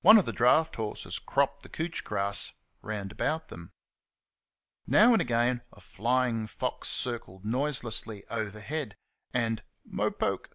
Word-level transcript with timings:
One 0.00 0.18
of 0.18 0.24
the 0.26 0.32
draught 0.32 0.74
horses 0.74 1.20
cropped 1.20 1.62
the 1.62 1.68
couch 1.68 2.02
grass 2.02 2.50
round 2.82 3.12
about 3.12 3.50
them. 3.50 3.70
Now 4.84 5.12
and 5.12 5.22
again 5.22 5.62
a 5.72 5.80
flying 5.80 6.48
fox 6.48 6.88
circled 6.88 7.44
noiselessly 7.44 8.26
overhead, 8.26 8.96
and 9.32 9.62
"MOPOKE! 9.88 10.50